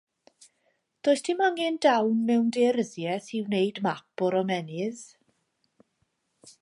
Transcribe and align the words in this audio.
Does 1.07 1.21
dim 1.27 1.43
angen 1.47 1.77
dawn 1.87 2.15
mewn 2.29 2.47
daearyddiaeth 2.55 3.29
i 3.41 3.43
wneud 3.49 3.83
map 3.89 4.27
o'r 4.29 4.39
ymennydd 4.41 5.05